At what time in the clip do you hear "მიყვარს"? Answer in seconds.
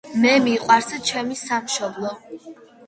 0.45-0.89